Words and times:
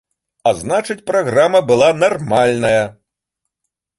А 0.51 0.51
значыць 0.61 1.05
праграма 1.11 1.61
была 1.73 1.89
нармальная. 2.05 2.83